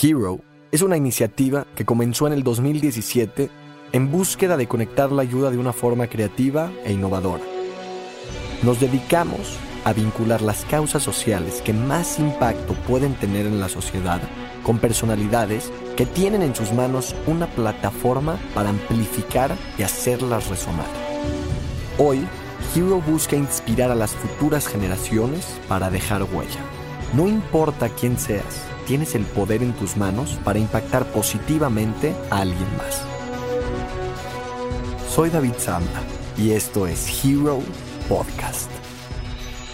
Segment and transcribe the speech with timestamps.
[0.00, 3.50] Hero es una iniciativa que comenzó en el 2017
[3.90, 7.42] en búsqueda de conectar la ayuda de una forma creativa e innovadora.
[8.62, 14.20] Nos dedicamos a vincular las causas sociales que más impacto pueden tener en la sociedad
[14.62, 20.86] con personalidades que tienen en sus manos una plataforma para amplificar y hacerlas resonar.
[21.98, 22.24] Hoy,
[22.76, 26.60] Hero busca inspirar a las futuras generaciones para dejar huella.
[27.14, 32.66] No importa quién seas, tienes el poder en tus manos para impactar positivamente a alguien
[32.78, 33.02] más.
[35.14, 36.00] Soy David Zamba
[36.38, 37.60] y esto es Hero
[38.08, 38.70] Podcast.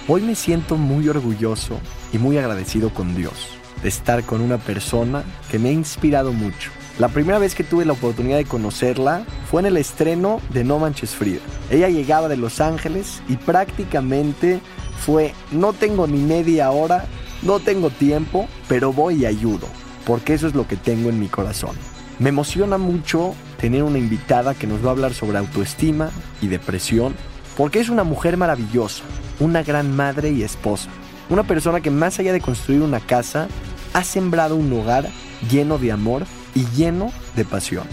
[0.08, 1.78] Hoy me siento muy orgulloso
[2.12, 6.72] y muy agradecido con Dios de estar con una persona que me ha inspirado mucho.
[6.98, 10.80] La primera vez que tuve la oportunidad de conocerla fue en el estreno de No
[10.80, 11.40] Manches Frida.
[11.70, 14.60] Ella llegaba de Los Ángeles y prácticamente
[14.98, 17.04] fue, no tengo ni media hora,
[17.44, 19.68] no tengo tiempo, pero voy y ayudo,
[20.06, 21.76] porque eso es lo que tengo en mi corazón.
[22.18, 27.14] Me emociona mucho tener una invitada que nos va a hablar sobre autoestima y depresión,
[27.56, 29.04] porque es una mujer maravillosa,
[29.40, 30.88] una gran madre y esposa,
[31.28, 33.48] una persona que más allá de construir una casa,
[33.92, 35.08] ha sembrado un hogar
[35.50, 37.84] lleno de amor y lleno de pasión.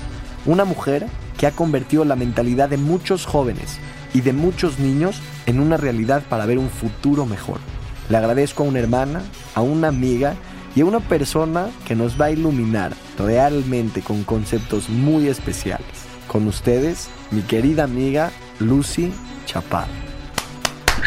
[0.45, 1.07] Una mujer
[1.37, 3.79] que ha convertido la mentalidad de muchos jóvenes
[4.13, 7.59] y de muchos niños en una realidad para ver un futuro mejor.
[8.11, 9.21] Le agradezco a una hermana,
[9.55, 10.35] a una amiga
[10.75, 15.87] y a una persona que nos va a iluminar realmente con conceptos muy especiales.
[16.27, 19.13] Con ustedes, mi querida amiga Lucy
[19.45, 19.93] Chaparro.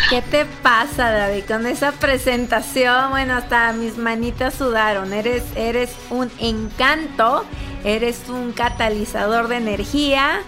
[0.09, 1.45] ¿Qué te pasa, David?
[1.47, 5.13] Con esa presentación, bueno, hasta mis manitas sudaron.
[5.13, 7.45] Eres, eres un encanto,
[7.85, 10.41] eres un catalizador de energía.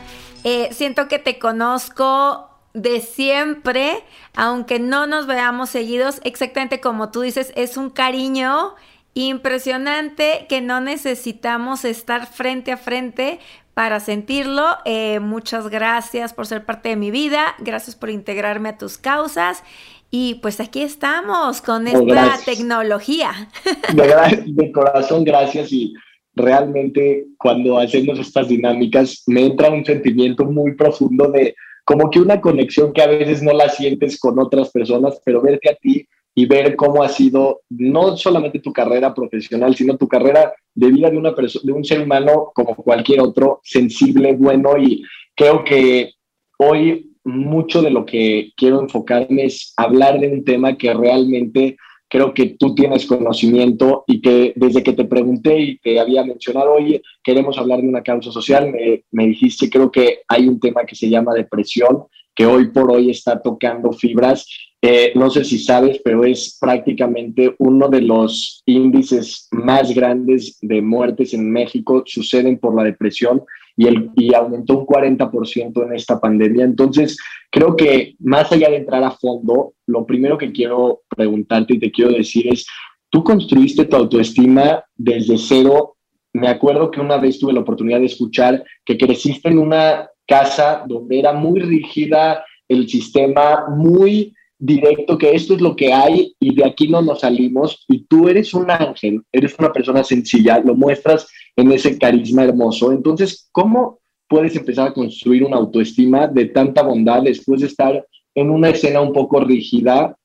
[0.42, 2.45] Eh, siento que te conozco
[2.76, 8.74] de siempre, aunque no nos veamos seguidos, exactamente como tú dices, es un cariño
[9.14, 13.40] impresionante que no necesitamos estar frente a frente
[13.72, 14.66] para sentirlo.
[14.84, 19.62] Eh, muchas gracias por ser parte de mi vida, gracias por integrarme a tus causas.
[20.10, 23.48] Y pues aquí estamos con esta tecnología.
[23.94, 25.72] De, de corazón, gracias.
[25.72, 25.94] Y
[26.34, 31.54] realmente cuando hacemos estas dinámicas me entra un sentimiento muy profundo de
[31.86, 35.70] como que una conexión que a veces no la sientes con otras personas, pero verte
[35.70, 36.04] a ti
[36.34, 41.08] y ver cómo ha sido no solamente tu carrera profesional, sino tu carrera de vida
[41.08, 45.04] de, una de un ser humano como cualquier otro, sensible, bueno, y
[45.36, 46.14] creo que
[46.58, 51.76] hoy mucho de lo que quiero enfocarme es hablar de un tema que realmente
[52.08, 56.74] creo que tú tienes conocimiento y que desde que te pregunté y te había mencionado,
[56.74, 58.72] oye, queremos hablar de una causa social,
[59.10, 63.10] me, dijiste, creo que hay un tema que se llama depresión, que hoy por hoy
[63.10, 64.46] está tocando fibras
[64.82, 70.82] eh, no sé si sabes, pero es prácticamente uno de los índices más grandes de
[70.82, 73.42] muertes en México suceden por la depresión
[73.76, 76.64] y, el, y aumentó un 40% en esta pandemia.
[76.64, 77.18] Entonces,
[77.50, 81.90] creo que más allá de entrar a fondo, lo primero que quiero preguntarte y te
[81.90, 82.66] quiero decir es,
[83.10, 85.96] tú construiste tu autoestima desde cero.
[86.32, 90.84] Me acuerdo que una vez tuve la oportunidad de escuchar que creciste en una casa
[90.86, 96.54] donde era muy rígida el sistema, muy directo que esto es lo que hay y
[96.54, 100.74] de aquí no nos salimos y tú eres un ángel, eres una persona sencilla, lo
[100.74, 102.92] muestras en ese carisma hermoso.
[102.92, 108.50] Entonces, ¿cómo puedes empezar a construir una autoestima de tanta bondad después de estar en
[108.50, 110.16] una escena un poco rígida?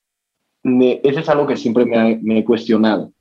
[0.64, 3.12] Eso es algo que siempre me, me he cuestionado.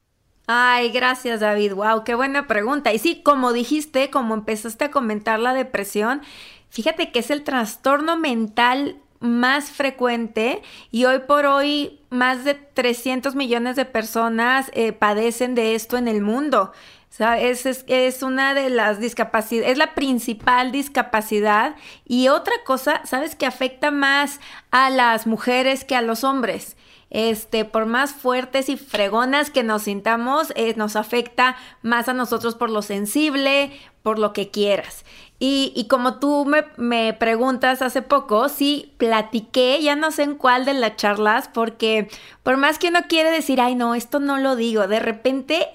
[0.48, 1.74] Ay, gracias David.
[1.74, 2.94] Wow, qué buena pregunta.
[2.94, 6.22] Y sí, como dijiste, como empezaste a comentar la depresión,
[6.70, 10.62] fíjate que es el trastorno mental más frecuente
[10.92, 16.10] y hoy por hoy más de 300 millones de personas eh, padecen de esto en
[16.10, 16.74] el mundo.
[17.20, 21.76] Es, es, una de las discapacidades, es la principal discapacidad.
[22.06, 23.36] Y otra cosa, ¿sabes?
[23.36, 24.40] Que afecta más
[24.72, 26.78] a las mujeres que a los hombres.
[27.10, 32.56] Este, por más fuertes y fregonas que nos sintamos, eh, nos afecta más a nosotros
[32.56, 35.04] por lo sensible, por lo que quieras.
[35.44, 36.46] Y, como tú
[36.78, 42.10] me, preguntas hace poco, sí, platiqué, ya no sé en cuál de las charlas, porque
[42.44, 45.68] por más que uno quiere decir, ay, no, esto no lo digo, de repente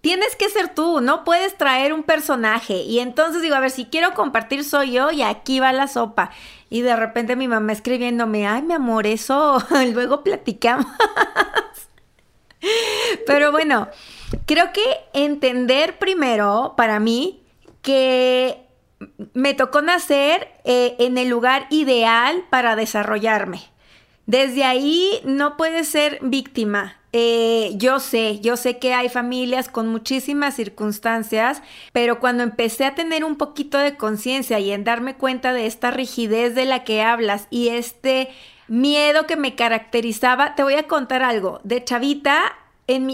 [0.00, 2.76] tienes que ser tú, no puedes traer un personaje.
[2.76, 6.30] Y entonces digo, a ver, si quiero compartir soy yo y aquí va la sopa.
[6.70, 9.62] Y de repente mi mamá escribiéndome, ay, mi amor, eso
[9.92, 10.86] luego platicamos.
[13.26, 13.86] Pero bueno,
[14.46, 14.82] creo que
[15.12, 17.42] entender primero para mí
[17.82, 18.69] que
[19.34, 23.62] me tocó nacer eh, en el lugar ideal para desarrollarme.
[24.26, 26.96] Desde ahí no puedes ser víctima.
[27.12, 31.62] Eh, yo sé, yo sé que hay familias con muchísimas circunstancias,
[31.92, 35.90] pero cuando empecé a tener un poquito de conciencia y en darme cuenta de esta
[35.90, 38.28] rigidez de la que hablas y este
[38.68, 41.60] miedo que me caracterizaba, te voy a contar algo.
[41.64, 42.56] De chavita,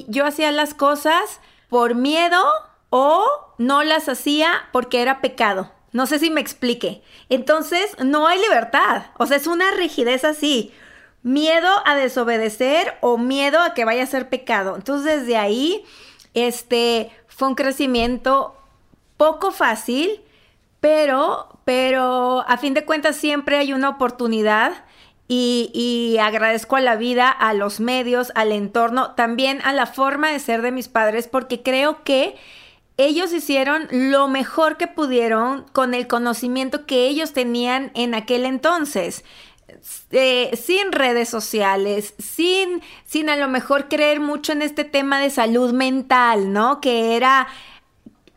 [0.09, 1.41] yo hacía las cosas
[1.71, 2.43] por miedo
[2.91, 3.25] o
[3.57, 5.73] no las hacía porque era pecado.
[5.97, 7.03] No sé si me explique.
[7.31, 9.07] Entonces, no hay libertad.
[9.17, 10.73] O sea, es una rigidez así
[11.27, 14.77] miedo a desobedecer o miedo a que vaya a ser pecado.
[14.77, 15.85] Entonces desde ahí,
[16.35, 18.55] este, fue un crecimiento
[19.17, 20.21] poco fácil,
[20.79, 24.85] pero, pero a fin de cuentas siempre hay una oportunidad
[25.27, 30.31] y, y, agradezco a la vida, a los medios, al entorno, también a la forma
[30.31, 32.37] de ser de mis padres, porque creo que
[32.97, 39.25] ellos hicieron lo mejor que pudieron con el conocimiento que ellos tenían en aquel entonces.
[40.11, 45.31] Eh, sin redes sociales, sin, sin a lo mejor creer mucho en este tema de
[45.31, 46.81] salud mental, ¿no?
[46.81, 47.49] Que era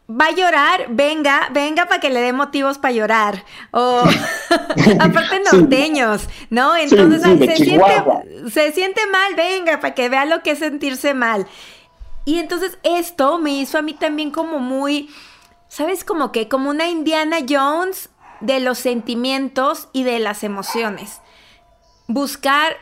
[0.10, 3.46] va a llorar, venga, venga para que le dé motivos para llorar.
[3.72, 4.04] O
[5.00, 6.76] aparte norteños, ¿no?
[6.76, 8.04] Entonces se, siente,
[8.52, 11.46] se siente mal, venga, para que vea lo que es sentirse mal.
[12.26, 15.10] Y entonces esto me hizo a mí también como muy,
[15.68, 16.04] ¿sabes?
[16.04, 18.10] Como que, como una Indiana Jones
[18.42, 21.22] de los sentimientos y de las emociones
[22.10, 22.76] buscar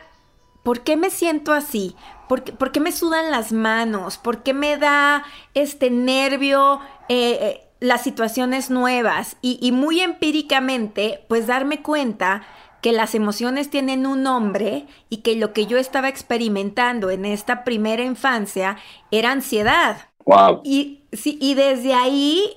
[0.62, 1.94] por qué me siento así,
[2.28, 5.22] por qué, me sudan las manos, por qué me da
[5.54, 12.42] este nervio eh, eh, las situaciones nuevas y, muy empíricamente, pues darme cuenta
[12.80, 17.64] que las emociones tienen un nombre y que lo que yo estaba experimentando en esta
[17.64, 18.78] primera infancia
[19.10, 19.96] era ansiedad.
[20.24, 20.60] Wow.
[20.64, 22.56] Y, sí, y desde ahí,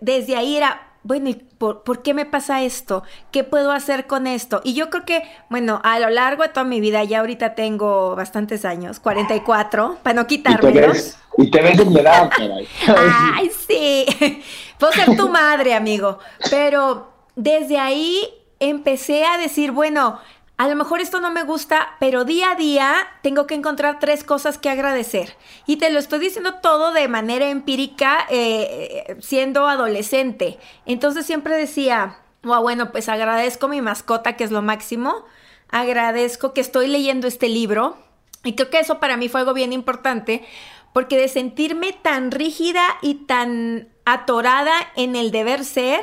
[0.00, 3.04] desde ahí era, bueno, ¿y por, qué me pasa esto?
[3.30, 4.60] ¿Qué puedo hacer con esto?
[4.64, 8.16] Y yo creo que, bueno, a lo largo de toda mi vida, ya ahorita tengo
[8.16, 11.16] bastantes años, 44, para no quitármelos.
[11.36, 12.66] Y te ves, en mi edad, caray.
[12.86, 14.06] Ay, sí.
[14.78, 16.18] Puedo ser tu madre, amigo.
[16.50, 18.28] Pero desde ahí
[18.68, 20.20] empecé a decir, bueno,
[20.56, 24.22] a lo mejor esto no me gusta, pero día a día tengo que encontrar tres
[24.22, 25.36] cosas que agradecer.
[25.66, 30.58] Y te lo estoy diciendo todo de manera empírica, eh, siendo adolescente.
[30.86, 35.24] Entonces siempre decía, bueno, pues agradezco mi mascota, que es lo máximo.
[35.70, 37.96] Agradezco que estoy leyendo este libro.
[38.44, 40.44] Y creo que eso para mí fue algo bien importante,
[40.92, 46.00] porque de sentirme tan rígida y tan atorada en el deber ser,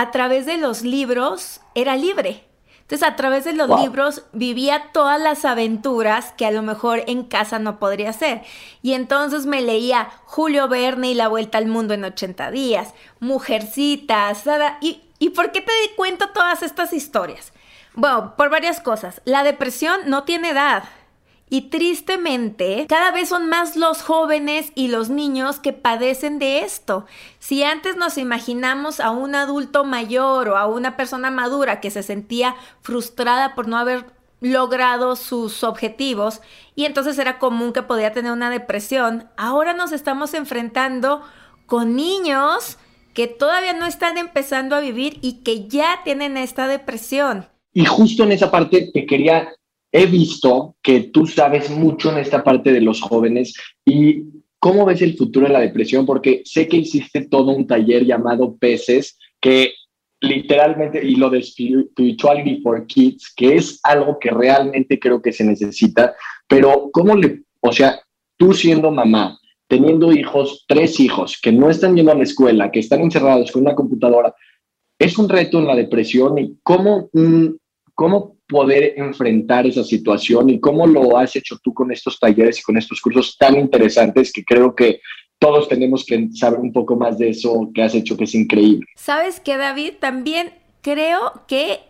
[0.00, 2.50] a través de los libros era libre
[2.90, 7.22] entonces, a través de los libros vivía todas las aventuras que a lo mejor en
[7.22, 8.42] casa no podría hacer.
[8.82, 14.42] Y entonces me leía Julio Verne y La Vuelta al Mundo en 80 días, Mujercitas,
[14.80, 17.52] ¿Y, ¿y por qué te cuento todas estas historias?
[17.94, 19.22] Bueno, por varias cosas.
[19.24, 20.82] La depresión no tiene edad.
[21.52, 27.06] Y tristemente, cada vez son más los jóvenes y los niños que padecen de esto.
[27.40, 32.04] Si antes nos imaginamos a un adulto mayor o a una persona madura que se
[32.04, 34.06] sentía frustrada por no haber
[34.40, 36.40] logrado sus objetivos
[36.74, 41.22] y entonces era común que podía tener una depresión, ahora nos estamos enfrentando
[41.66, 42.78] con niños
[43.12, 47.48] que todavía no están empezando a vivir y que ya tienen esta depresión.
[47.72, 49.52] Y justo en esa parte te quería
[49.92, 54.24] he visto que tú sabes mucho en esta parte de los jóvenes y
[54.58, 58.56] cómo ves el futuro de la depresión, porque sé que hiciste todo un taller llamado
[58.56, 59.72] Peces, que
[60.20, 65.44] literalmente, y lo de Spirituality for Kids, que es algo que realmente creo que se
[65.44, 66.14] necesita,
[66.46, 68.00] pero ¿cómo le, o sea,
[68.36, 72.80] tú siendo mamá, teniendo hijos, tres hijos, que no están yendo a la escuela, que
[72.80, 74.34] están encerrados con una computadora,
[74.98, 77.08] es un reto en la depresión y cómo,
[77.94, 82.62] cómo poder enfrentar esa situación y cómo lo has hecho tú con estos talleres y
[82.62, 85.00] con estos cursos tan interesantes que creo que
[85.38, 88.86] todos tenemos que saber un poco más de eso que has hecho, que es increíble.
[88.96, 89.94] ¿Sabes qué, David?
[90.00, 90.52] También
[90.82, 91.80] creo que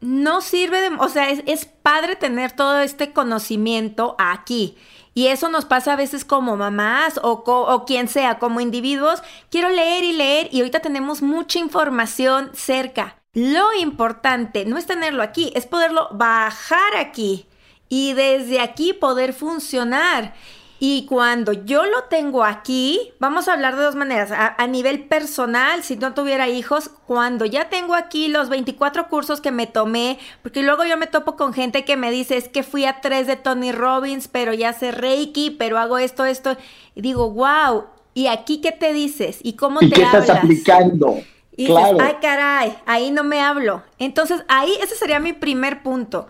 [0.00, 4.76] no sirve de, o sea, es, padre tener todo este conocimiento aquí.
[5.14, 9.22] Y eso nos pasa a veces como mamás o, o, quien sea, como individuos.
[9.50, 13.21] Quiero leer y leer y ahorita tenemos mucha información cerca.
[13.34, 17.46] Lo importante no es tenerlo aquí, es poderlo bajar aquí
[17.88, 20.34] y desde aquí poder funcionar.
[20.78, 24.32] Y cuando yo lo tengo aquí, vamos a hablar de dos maneras.
[24.32, 29.50] A, nivel personal, si no tuviera hijos, cuando ya tengo aquí los 24 cursos que
[29.50, 32.84] me tomé, porque luego yo me topo con gente que me dice, es que fui
[32.84, 36.56] a tres de Tony Robbins, pero ya sé Reiki, pero hago esto, esto.
[36.94, 39.38] Y digo, wow, ¿y aquí qué te dices?
[39.42, 41.22] ¿Y cómo ¿Y te qué estás aplicando?
[41.56, 43.82] Y dices, ay caray, ahí no me hablo.
[43.98, 46.28] Entonces ahí ese sería mi primer punto.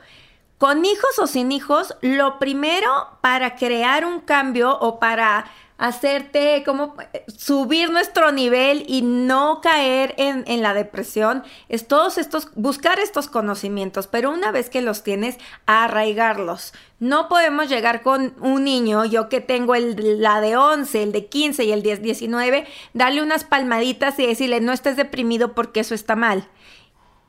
[0.59, 2.89] con hijos o sin hijos, lo primero
[3.21, 5.47] para crear un cambio o para
[5.83, 6.95] hacerte como
[7.27, 13.27] subir nuestro nivel y no caer en, en, la depresión, es todos estos, buscar estos
[13.27, 16.73] conocimientos, pero una vez que los tienes, arraigarlos.
[17.01, 21.27] No podemos llegar con un niño, yo que tengo el, la de 11, el de
[21.27, 25.97] 15 y el de 19, darle unas palmaditas y decirle, no estés deprimido porque eso
[25.97, 26.47] está mal.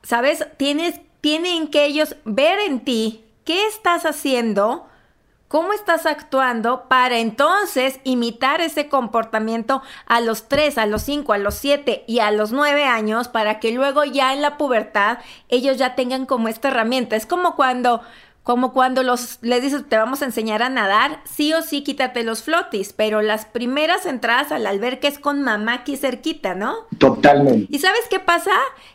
[0.04, 0.46] ¿Sabes?
[0.58, 4.86] Tienes, tienen que ellos ver en ti qué estás haciendo
[5.54, 11.38] cómo estás actuando para entonces imitar ese comportamiento a los 3, a los 5, a
[11.38, 15.18] los 7 y a los 9 años para que luego ya en la pubertad
[15.48, 17.14] ellos ya tengan como esta herramienta.
[17.14, 18.00] Es como cuando
[18.42, 22.24] como cuando los les dices te vamos a enseñar a nadar, sí o sí quítate
[22.24, 26.78] los flotis, pero las primeras entradas al albergue es con mamá aquí cerquita, ¿no?
[26.98, 27.68] Totalmente.
[27.70, 28.50] ¿Y sabes qué pasa?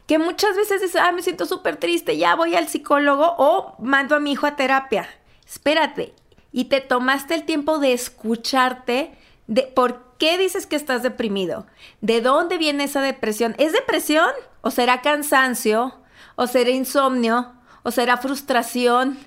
[0.07, 4.17] Que muchas veces dices, ah, me siento súper triste, ya voy al psicólogo o mando
[4.17, 5.07] a mi hijo a terapia.
[5.47, 6.13] Espérate,
[6.51, 9.11] y te tomaste el tiempo de escucharte
[9.47, 11.65] de por qué dices que estás deprimido,
[12.01, 13.55] de dónde viene esa depresión.
[13.57, 14.29] ¿Es depresión
[14.61, 15.93] o será cansancio
[16.35, 17.53] o será insomnio
[17.83, 19.17] o será frustración?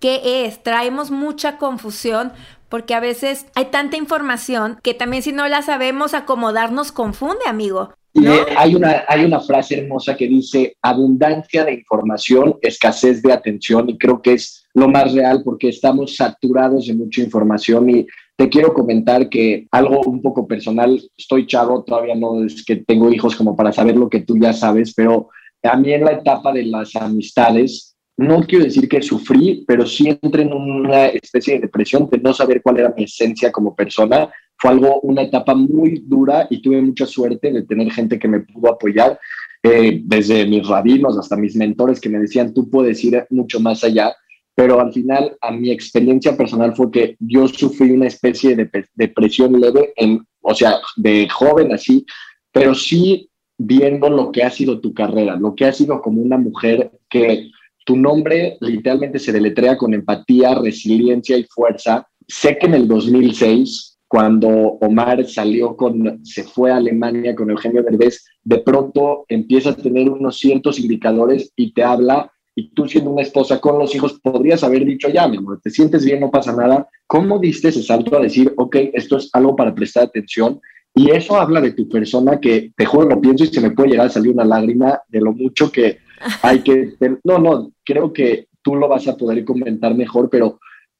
[0.00, 0.62] ¿Qué es?
[0.62, 2.32] Traemos mucha confusión
[2.68, 7.42] porque a veces hay tanta información que también si no la sabemos acomodar nos confunde,
[7.46, 7.92] amigo.
[8.12, 13.90] Y hay, una, hay una frase hermosa que dice, abundancia de información, escasez de atención,
[13.90, 18.06] y creo que es lo más real porque estamos saturados de mucha información y
[18.36, 23.10] te quiero comentar que algo un poco personal, estoy chavo, todavía no es que tengo
[23.10, 25.30] hijos como para saber lo que tú ya sabes, pero
[25.62, 30.10] a mí en la etapa de las amistades, no quiero decir que sufrí, pero sí
[30.10, 34.28] entré en una especie de depresión de no saber cuál era mi esencia como persona.
[34.58, 38.40] Fue algo, una etapa muy dura y tuve mucha suerte de tener gente que me
[38.40, 39.18] pudo apoyar,
[39.62, 43.82] eh, desde mis rabinos hasta mis mentores que me decían, tú puedes ir mucho más
[43.82, 44.14] allá,
[44.56, 49.60] pero al final a mi experiencia personal fue que yo sufrí una especie de depresión
[49.60, 52.04] leve, en, o sea, de joven así,
[52.50, 56.38] pero sí viendo lo que ha sido tu carrera, lo que ha sido como una
[56.38, 57.50] mujer que
[57.84, 62.08] tu nombre literalmente se deletrea con empatía, resiliencia y fuerza.
[62.26, 67.82] Sé que en el 2006 cuando Omar salió con, se fue a Alemania con Eugenio
[67.82, 73.10] Derbez, de pronto empieza a tener unos ciertos indicadores y te habla, y tú siendo
[73.10, 76.30] una esposa con los hijos, podrías haber dicho, ya, mi amor, te sientes bien, no
[76.30, 76.88] pasa nada.
[77.06, 80.58] ¿Cómo diste ese salto a decir, ok, esto es algo para prestar atención?
[80.94, 83.90] Y eso habla de tu persona que, te juro, lo pienso y se me puede
[83.90, 85.98] llegar a salir una lágrima de lo mucho que
[86.40, 86.94] hay que...
[87.24, 90.58] No, no, creo que tú lo vas a poder comentar mejor, pero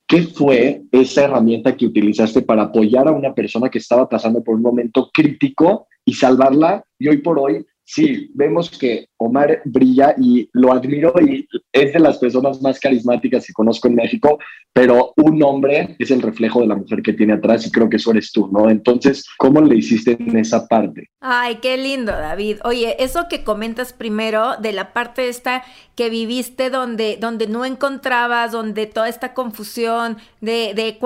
[0.09, 4.55] ¿Qué fue esa herramienta que utilizaste para apoyar a una persona que estaba pasando por
[4.55, 6.85] un momento crítico y salvarla?
[6.97, 12.01] Y hoy por hoy sí, vemos que Omar brilla y lo admiro y es de
[12.01, 14.39] las personas más carismáticas que conozco en México,
[14.73, 17.97] pero un hombre es el reflejo de la mujer que tiene atrás y creo que
[17.97, 18.69] eso eres tú, ¿no?
[18.69, 21.09] Entonces, ¿cómo le hiciste en esa parte?
[21.21, 22.59] Ay, qué lindo, David.
[22.65, 28.53] Oye, eso que comentas primero de la parte esta que viviste donde, donde no encontrabas,
[28.53, 30.99] donde toda esta confusión de, de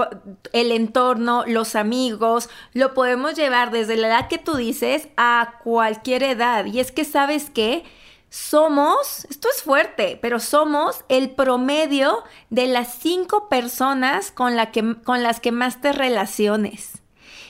[0.52, 6.24] el entorno, los amigos, lo podemos llevar desde la edad que tú dices a cualquier
[6.24, 7.84] edad y es que sabes que
[8.30, 15.52] somos, esto es fuerte, pero somos el promedio de las cinco personas con, las que
[15.52, 17.02] más te relaciones.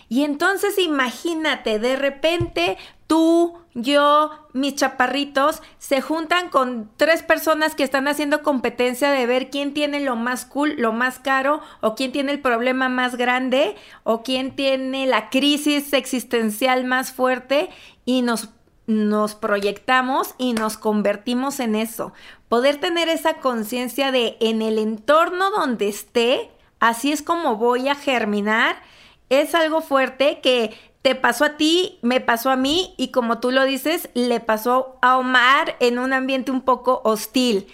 [0.08, 7.84] Y entonces imagínate, de repente tú, yo, mis chaparritos se juntan con tres personas que
[7.84, 12.10] están haciendo competencia de ver quién tiene lo más cool, lo más caro, o quién
[12.10, 17.68] tiene el problema más grande, o quién tiene la crisis existencial más fuerte,
[18.04, 18.48] y nos
[18.90, 22.12] nos proyectamos y nos convertimos en eso.
[22.48, 27.94] Poder tener esa conciencia de en el entorno donde esté, así es como voy a
[27.94, 28.82] germinar,
[29.28, 33.52] es algo fuerte que te pasó a ti, me pasó a mí y como tú
[33.52, 37.68] lo dices, le pasó a Omar en un ambiente un poco hostil.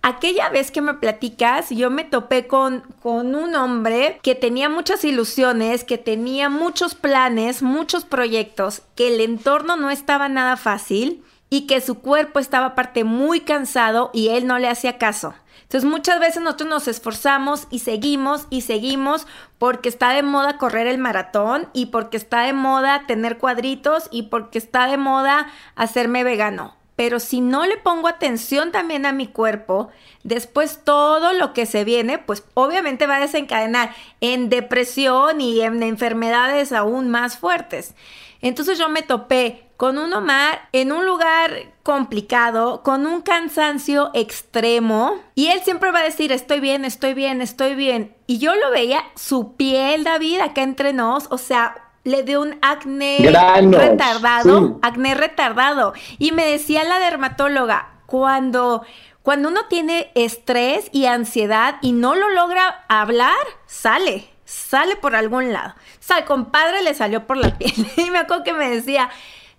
[0.00, 5.04] Aquella vez que me platicas, yo me topé con, con un hombre que tenía muchas
[5.04, 11.66] ilusiones, que tenía muchos planes, muchos proyectos, que el entorno no estaba nada fácil y
[11.66, 15.34] que su cuerpo estaba aparte muy cansado y él no le hacía caso.
[15.62, 19.26] Entonces muchas veces nosotros nos esforzamos y seguimos y seguimos
[19.58, 24.24] porque está de moda correr el maratón y porque está de moda tener cuadritos y
[24.24, 29.28] porque está de moda hacerme vegano pero si no le pongo atención también a mi
[29.28, 29.88] cuerpo,
[30.24, 35.80] después todo lo que se viene, pues obviamente va a desencadenar en depresión y en
[35.84, 37.94] enfermedades aún más fuertes.
[38.42, 45.22] Entonces yo me topé con un Omar en un lugar complicado, con un cansancio extremo.
[45.36, 48.16] Y él siempre va a decir, estoy bien, estoy bien, estoy bien.
[48.26, 52.58] Y yo lo veía, su piel, David, acá entre nos, o sea, le dio un
[52.62, 55.92] acné retardado, acné retardado.
[56.18, 58.84] Y me decía la dermatóloga, cuando,
[59.22, 63.36] cuando uno tiene estrés y ansiedad y no lo logra hablar,
[63.66, 65.74] sale, sale por algún lado.
[65.76, 67.74] O sea, al compadre le salió por la piel.
[67.96, 69.10] y me acuerdo que me decía,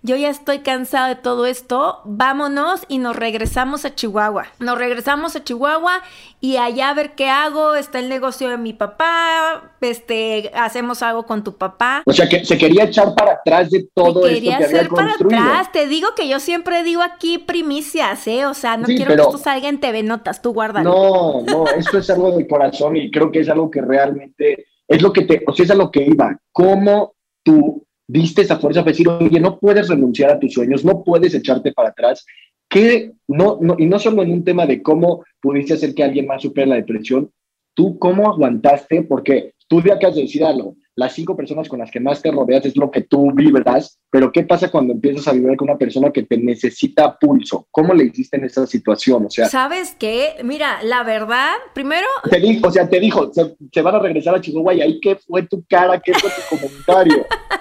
[0.02, 4.46] yo ya estoy cansada de todo esto, vámonos y nos regresamos a Chihuahua.
[4.58, 6.02] Nos regresamos a Chihuahua
[6.40, 11.24] y allá a ver qué hago, está el negocio de mi papá, este, hacemos algo
[11.26, 12.02] con tu papá.
[12.06, 15.28] O sea, que se quería echar para atrás de todo esto que había construido.
[15.28, 18.46] para atrás, te digo que yo siempre digo aquí primicias, ¿eh?
[18.46, 20.90] O sea, no quiero que esto salga en TV Notas, tú guárdalo.
[20.90, 25.02] No, no, esto es algo de corazón y creo que es algo que realmente es
[25.02, 26.36] lo que te, o sea, es a lo que iba.
[26.52, 31.02] ¿Cómo tú diste esa fuerza para decir, oye, no puedes renunciar a tus sueños, no
[31.04, 32.26] puedes echarte para atrás.
[32.68, 36.26] Que no, no, y no solo en un tema de cómo pudiste hacer que alguien
[36.26, 37.30] más supere la depresión,
[37.74, 41.90] tú cómo aguantaste, porque tú ya acabas de decir algo, las cinco personas con las
[41.90, 45.32] que más te rodeas es lo que tú vibras, pero ¿qué pasa cuando empiezas a
[45.32, 47.66] vivir con una persona que te necesita pulso?
[47.70, 49.24] ¿Cómo le hiciste en esa situación?
[49.26, 50.34] O sea, ¿sabes qué?
[50.44, 52.06] Mira, la verdad, primero...
[52.28, 55.00] Te dijo, o sea, te dijo, se, se van a regresar a Chihuahua y ahí
[55.00, 57.26] qué fue tu cara, qué fue tu comentario.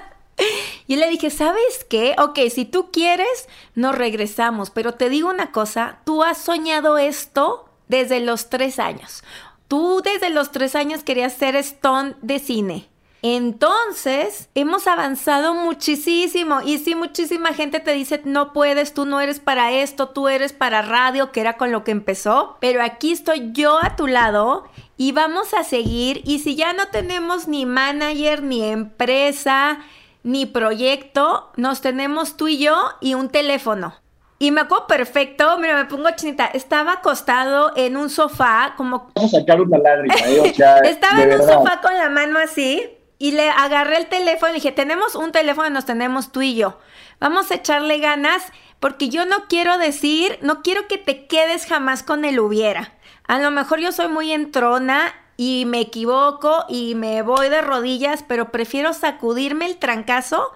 [0.90, 2.16] Y le dije, ¿sabes qué?
[2.18, 7.70] Ok, si tú quieres, nos regresamos, pero te digo una cosa, tú has soñado esto
[7.88, 9.24] desde los tres años.
[9.68, 12.90] Tú desde los tres años querías ser Stone de cine.
[13.22, 16.62] Entonces, hemos avanzado muchísimo.
[16.66, 20.54] Y si muchísima gente te dice, no puedes, tú no eres para esto, tú eres
[20.54, 22.58] para radio, que era con lo que empezó.
[22.62, 24.68] Pero aquí estoy yo a tu lado
[24.98, 26.24] y vamos a seguir.
[26.26, 29.84] Y si ya no tenemos ni manager, ni empresa,
[30.24, 33.96] ni proyecto, nos tenemos tú y yo y un teléfono.
[34.42, 39.12] Y me acuerdo perfecto, mira, me pongo chinita, estaba acostado en un sofá, como...
[39.16, 40.54] Vamos a sacar una lágrima, ¿eh?
[40.86, 44.72] estaba en un sofá con la mano así y le agarré el teléfono y dije,
[44.72, 46.80] tenemos un teléfono nos tenemos tú y yo.
[47.20, 48.44] Vamos a echarle ganas
[48.80, 52.94] porque yo no quiero decir, no quiero que te quedes jamás con el hubiera.
[53.28, 58.26] A lo mejor yo soy muy entrona y me equivoco y me voy de rodillas,
[58.28, 60.52] pero prefiero sacudirme el trancazo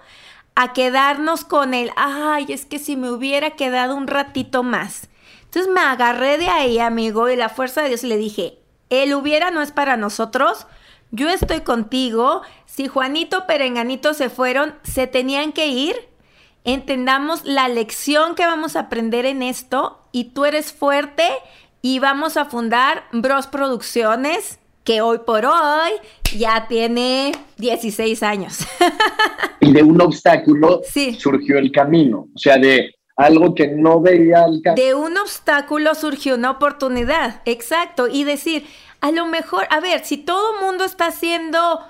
[0.54, 5.08] a quedarnos con el, ay, es que si me hubiera quedado un ratito más.
[5.44, 8.58] Entonces me agarré de ahí, amigo, y la fuerza de Dios le dije,
[8.90, 10.66] el hubiera no es para nosotros,
[11.10, 15.96] yo estoy contigo, si Juanito Perenganito se fueron, se tenían que ir,
[16.64, 21.26] entendamos la lección que vamos a aprender en esto y tú eres fuerte
[21.80, 25.90] y vamos a fundar Bros Producciones que hoy por hoy
[26.36, 28.58] ya tiene 16 años.
[29.60, 30.82] y de un obstáculo
[31.18, 36.34] surgió el camino, o sea, de algo que no veía al De un obstáculo surgió
[36.34, 38.66] una oportunidad, exacto, y decir,
[39.00, 41.80] a lo mejor, a ver, si todo el mundo está haciendo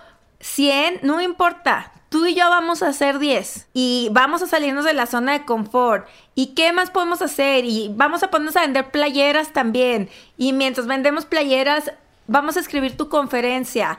[0.40, 4.92] 100, no importa, tú y yo vamos a hacer 10 y vamos a salirnos de
[4.92, 6.06] la zona de confort.
[6.36, 7.64] ¿Y qué más podemos hacer?
[7.64, 10.08] Y vamos a ponernos a vender playeras también.
[10.38, 11.90] Y mientras vendemos playeras,
[12.26, 13.98] vamos a escribir tu conferencia.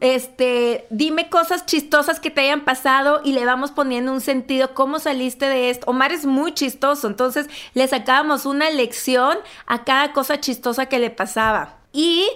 [0.00, 4.74] Este, dime cosas chistosas que te hayan pasado y le vamos poniendo un sentido.
[4.74, 5.90] ¿Cómo saliste de esto?
[5.90, 11.10] Omar es muy chistoso, entonces le sacábamos una lección a cada cosa chistosa que le
[11.10, 11.76] pasaba.
[11.92, 12.28] Y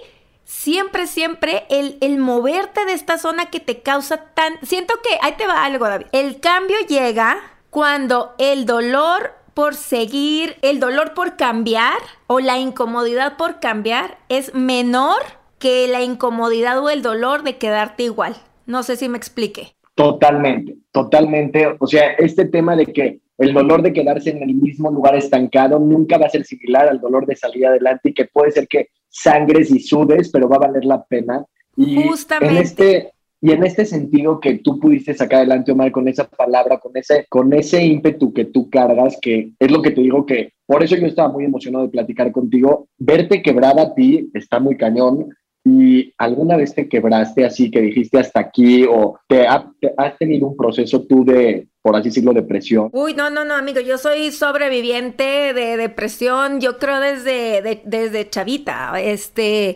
[0.45, 4.59] siempre, siempre el, el, moverte de esta zona que te causa tan...
[4.63, 6.07] Siento que, ahí te va algo, David.
[6.11, 7.37] El cambio llega
[7.69, 14.53] cuando el dolor por seguir, el dolor por cambiar o la incomodidad por cambiar es
[14.53, 15.17] menor
[15.57, 18.35] que la incomodidad o el dolor de quedarte igual.
[18.67, 19.73] No sé si me explique.
[19.95, 21.75] Totalmente, totalmente.
[21.79, 25.79] O sea, este tema de que el dolor de quedarse en el mismo lugar estancado
[25.79, 28.89] nunca va a ser similar al dolor de salir adelante y que puede ser que
[29.09, 31.43] sangres y sudes, pero va a valer la pena.
[31.75, 32.55] Y Justamente.
[32.55, 36.79] En este, y en este sentido que tú pudiste sacar adelante, Omar, con esa palabra,
[36.79, 40.53] con ese, con ese ímpetu que tú cargas, que es lo que te digo que
[40.65, 44.75] por eso yo estaba muy emocionado de platicar contigo, verte quebrada a ti está muy
[44.75, 45.29] cañón.
[45.69, 50.55] ¿Y alguna vez te quebraste así que dijiste hasta aquí o te, has tenido un
[50.55, 52.89] proceso tú de, por así decirlo, depresión?
[52.93, 59.01] Uy, no, no, no, amigo, yo soy sobreviviente de depresión, yo creo desde, desde chavita.
[59.01, 59.75] Este,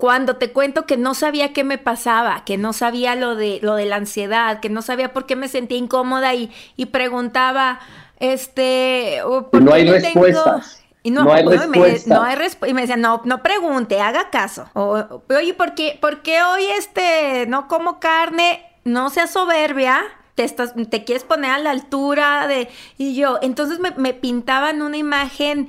[0.00, 3.74] cuando te cuento que no sabía qué me pasaba, que no sabía lo de, lo
[3.74, 7.80] de la ansiedad, que no sabía por qué me sentía incómoda y, y preguntaba,
[8.18, 9.20] este...
[9.52, 10.82] no hay respuestas.
[11.02, 12.14] Y no, hay respuesta.
[12.14, 12.36] no hay
[12.66, 14.70] y me decía, no, no pregunte, haga caso.
[14.74, 18.64] oye, ¿por qué, ¿por qué hoy este no como carne?
[18.84, 20.00] No sea soberbia,
[20.34, 22.70] te, estás, te quieres poner a la altura de...
[22.96, 25.68] Y yo, entonces me, me pintaban una imagen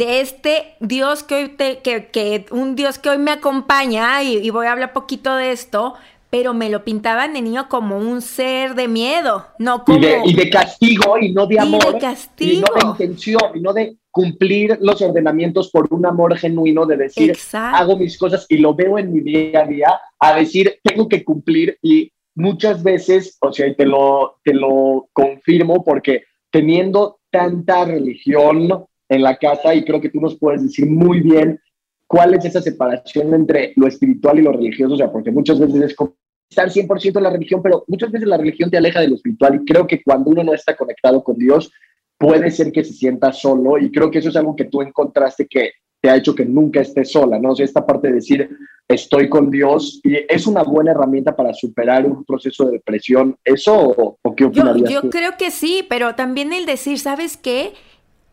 [0.00, 4.38] de este Dios que hoy te, que, que un Dios que hoy me acompaña, y,
[4.38, 5.92] y voy a hablar poquito de esto,
[6.30, 9.98] pero me lo pintaban de niño como un ser de miedo, no como...
[9.98, 11.82] Y de, y de castigo, y no de amor.
[11.86, 12.52] Y de castigo.
[12.52, 16.96] Y no de intención, y no de cumplir los ordenamientos por un amor genuino de
[16.96, 17.76] decir, Exacto.
[17.76, 21.22] hago mis cosas y lo veo en mi día a día, a decir, tengo que
[21.22, 27.84] cumplir y muchas veces, o sea, y te lo, te lo confirmo porque teniendo tanta
[27.84, 31.60] religión en la casa, y creo que tú nos puedes decir muy bien
[32.06, 35.82] cuál es esa separación entre lo espiritual y lo religioso, o sea, porque muchas veces
[35.82, 36.14] es como
[36.48, 39.56] estar 100% en la religión, pero muchas veces la religión te aleja de lo espiritual
[39.56, 41.70] y creo que cuando uno no está conectado con Dios,
[42.18, 45.46] puede ser que se sienta solo y creo que eso es algo que tú encontraste
[45.46, 47.50] que te ha hecho que nunca estés sola, ¿no?
[47.50, 48.48] O sea, esta parte de decir,
[48.88, 53.36] estoy con Dios, y es una buena herramienta para superar un proceso de depresión.
[53.44, 55.10] ¿Eso o, o qué Yo, opinarías yo tú?
[55.10, 57.72] creo que sí, pero también el decir, ¿sabes qué?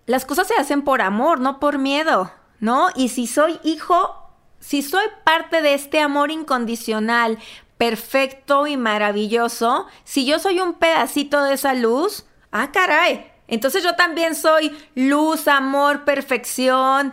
[0.08, 2.88] Las cosas se hacen por amor, no por miedo, ¿no?
[2.96, 7.38] Y si soy hijo, si soy parte de este amor incondicional,
[7.78, 13.30] perfecto y maravilloso, si yo soy un pedacito de esa luz, ah, caray.
[13.50, 17.12] Entonces yo también soy luz, amor, perfección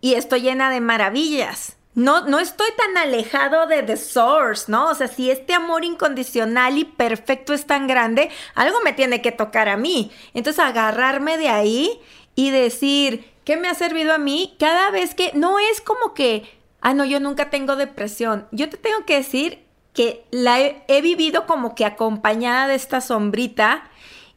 [0.00, 1.76] y estoy llena de maravillas.
[1.94, 4.90] No, no estoy tan alejado de The Source, ¿no?
[4.90, 9.32] O sea, si este amor incondicional y perfecto es tan grande, algo me tiene que
[9.32, 10.12] tocar a mí.
[10.32, 12.00] Entonces, agarrarme de ahí
[12.34, 14.56] y decir, ¿qué me ha servido a mí?
[14.58, 18.46] Cada vez que, no es como que, ah, no, yo nunca tengo depresión.
[18.50, 23.00] Yo te tengo que decir que la he, he vivido como que acompañada de esta
[23.00, 23.90] sombrita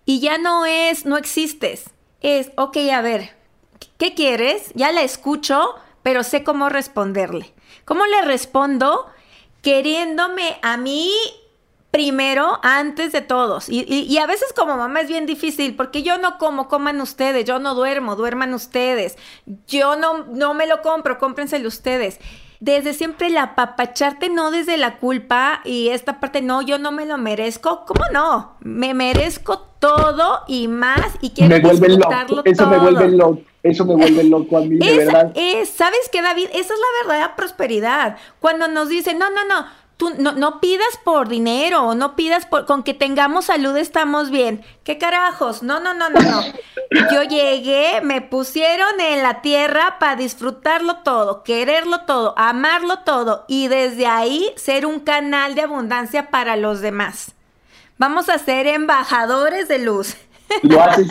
[0.05, 1.89] y ya no es, no existes.
[2.21, 3.35] Es, ok, a ver,
[3.97, 4.71] ¿qué quieres?
[4.75, 7.53] Ya la escucho, pero sé cómo responderle.
[7.85, 9.07] ¿Cómo le respondo?
[9.61, 11.11] Queriéndome a mí
[11.93, 13.69] primero antes de todos.
[13.69, 16.99] Y, y, y, a veces como mamá es bien difícil porque yo no como, coman
[16.99, 19.15] ustedes, yo no duermo, duerman ustedes,
[19.67, 22.19] yo no, no me lo compro, cómprenselo ustedes.
[22.59, 27.05] Desde siempre el apapacharte, no desde la culpa y esta parte, no, yo no me
[27.05, 27.85] lo merezco.
[27.85, 28.55] ¿Cómo no?
[28.61, 32.49] Me merezco todo y más y quiero me vuelve disfrutarlo loco.
[32.49, 32.71] Eso todo.
[32.71, 33.41] me vuelve loco.
[33.61, 35.31] Eso me vuelve loco a mí, de Esa verdad.
[35.35, 36.47] es, ¿sabes qué, David?
[36.53, 38.17] Esa es la verdadera prosperidad.
[38.39, 39.65] Cuando nos dicen, no, no, no,
[39.97, 44.63] tú no, no pidas por dinero, no pidas por, con que tengamos salud estamos bien.
[44.83, 45.63] ¿Qué carajos?
[45.63, 46.41] No, no, no, no, no.
[47.11, 53.67] Yo llegué, me pusieron en la tierra para disfrutarlo todo, quererlo todo, amarlo todo y
[53.67, 57.33] desde ahí ser un canal de abundancia para los demás.
[57.97, 60.15] Vamos a ser embajadores de luz.
[60.61, 61.09] Lo haces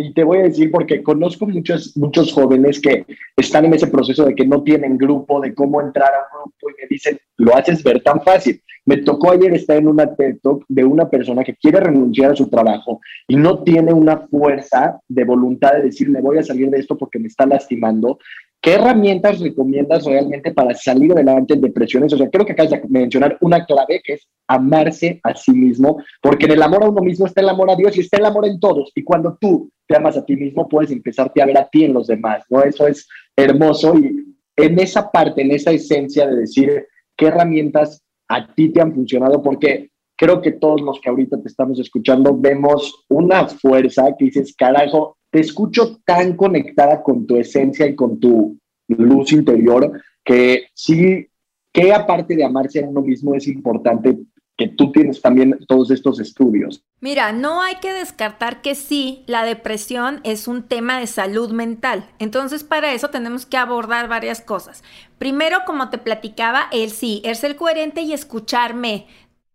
[0.00, 3.04] y te voy a decir porque conozco muchos, muchos jóvenes que
[3.36, 6.70] están en ese proceso de que no tienen grupo, de cómo entrar a un grupo
[6.70, 8.60] y me dicen, lo haces ver tan fácil.
[8.86, 12.36] Me tocó ayer estar en una TED Talk de una persona que quiere renunciar a
[12.36, 16.70] su trabajo y no tiene una fuerza de voluntad de decir, me voy a salir
[16.70, 18.18] de esto porque me está lastimando.
[18.62, 22.12] ¿Qué herramientas recomiendas realmente para salir adelante en depresiones?
[22.12, 26.02] O sea, creo que acabas de mencionar una clave que es amarse a sí mismo,
[26.20, 28.26] porque en el amor a uno mismo está el amor a Dios y está el
[28.26, 28.92] amor en todos.
[28.94, 31.94] Y cuando tú te amas a ti mismo, puedes empezarte a ver a ti en
[31.94, 32.62] los demás, ¿no?
[32.62, 38.46] Eso es hermoso y en esa parte, en esa esencia de decir qué herramientas a
[38.54, 43.06] ti te han funcionado, porque creo que todos los que ahorita te estamos escuchando vemos
[43.08, 48.58] una fuerza que dices, carajo, te escucho tan conectada con tu esencia y con tu
[48.88, 51.28] luz interior que sí,
[51.72, 54.18] que aparte de amarse a uno mismo es importante
[54.60, 56.84] que tú tienes también todos estos estudios.
[57.00, 62.10] Mira, no hay que descartar que sí, la depresión es un tema de salud mental.
[62.18, 64.84] Entonces, para eso tenemos que abordar varias cosas.
[65.16, 69.06] Primero, como te platicaba, el sí, es ser coherente y escucharme.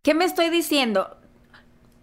[0.01, 1.17] ¿Qué me estoy diciendo?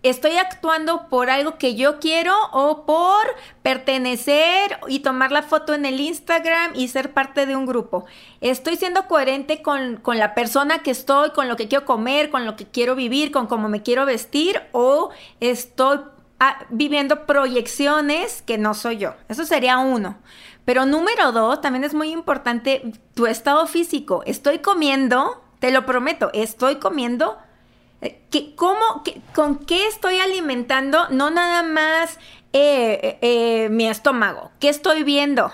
[0.02, 3.24] ¿Estoy actuando por algo que yo quiero o por
[3.62, 8.04] pertenecer y tomar la foto en el Instagram y ser parte de un grupo?
[8.40, 12.44] ¿Estoy siendo coherente con, con, la persona que estoy, con lo que quiero comer, con
[12.44, 16.00] lo que quiero vivir, con cómo me quiero vestir o estoy
[16.40, 19.14] ah, viviendo proyecciones que no soy yo?
[19.28, 20.18] Eso sería uno.
[20.64, 24.24] Pero número dos, también es muy importante tu estado físico.
[24.26, 27.38] Estoy comiendo, te lo prometo, estoy comiendo
[28.30, 31.08] que, ¿cómo, que, ¿Con qué estoy alimentando?
[31.10, 32.18] No nada más
[32.52, 34.50] eh, eh, mi estómago.
[34.60, 35.52] ¿Qué estoy viendo?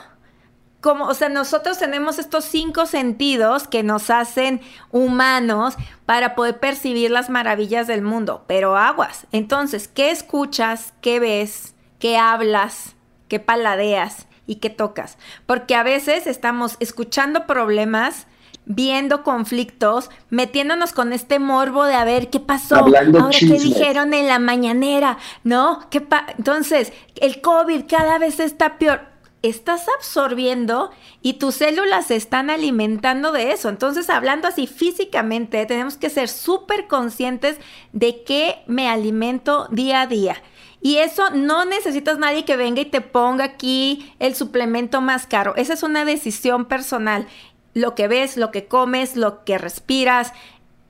[0.80, 5.74] Como, o sea, nosotros tenemos estos cinco sentidos que nos hacen humanos
[6.06, 8.44] para poder percibir las maravillas del mundo.
[8.46, 9.26] Pero aguas.
[9.32, 10.94] Entonces, ¿qué escuchas?
[11.00, 11.74] ¿Qué ves?
[11.98, 12.94] ¿Qué hablas?
[13.28, 14.26] ¿Qué paladeas?
[14.46, 15.18] ¿Y qué tocas?
[15.46, 18.26] Porque a veces estamos escuchando problemas,
[18.70, 23.62] viendo conflictos, metiéndonos con este morbo de a ver qué pasó, Hablando ahora qué chismes.
[23.64, 25.81] dijeron en la mañanera, ¿no?
[25.90, 29.00] ¿Qué pa- Entonces, el COVID cada vez está peor.
[29.40, 30.90] Estás absorbiendo
[31.22, 33.68] y tus células se están alimentando de eso.
[33.68, 37.57] Entonces, hablando así físicamente, tenemos que ser súper conscientes
[37.92, 40.42] de qué me alimento día a día.
[40.81, 45.54] Y eso no necesitas nadie que venga y te ponga aquí el suplemento más caro.
[45.57, 47.26] Esa es una decisión personal.
[47.74, 50.33] Lo que ves, lo que comes, lo que respiras,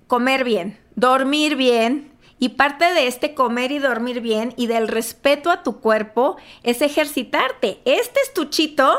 [0.06, 2.12] comer bien, dormir bien.
[2.40, 6.82] Y parte de este comer y dormir bien y del respeto a tu cuerpo es
[6.82, 7.80] ejercitarte.
[7.84, 8.96] Este estuchito,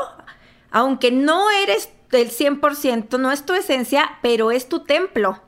[0.70, 5.40] aunque no eres del 100%, no es tu esencia, pero es tu templo.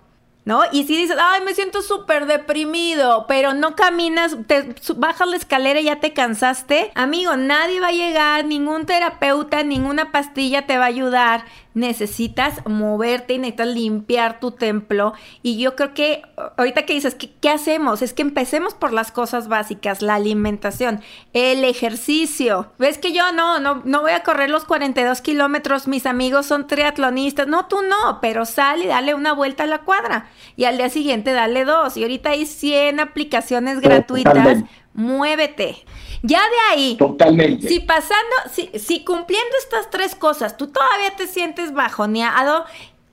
[0.45, 0.63] ¿No?
[0.73, 5.79] Y si dices, ay, me siento súper deprimido, pero no caminas, te bajas la escalera
[5.79, 6.91] y ya te cansaste.
[6.97, 11.45] Amigo, nadie va a llegar, ningún terapeuta, ninguna pastilla te va a ayudar.
[11.75, 15.15] Necesitas moverte y necesitas limpiar tu templo.
[15.43, 16.23] Y yo creo que
[16.57, 18.03] ahorita que dices, ¿qué, qué hacemos?
[18.03, 21.01] Es que empecemos por las cosas básicas, la alimentación,
[21.33, 22.73] el ejercicio.
[22.79, 25.89] ¿Ves que yo no, no, no voy a correr los 42 kilómetros?
[25.89, 27.47] Mis amigos son triatlonistas.
[27.47, 30.27] No, tú no, pero sal y dale una vuelta a la cuadra.
[30.57, 31.97] Y al día siguiente dale dos.
[31.97, 34.65] Y ahorita hay 100 aplicaciones gratuitas.
[34.95, 35.85] Muévete.
[36.23, 37.69] Ya de ahí, Totalmente.
[37.69, 42.65] si pasando, si, si cumpliendo estas tres cosas, tú todavía te sientes bajoneado,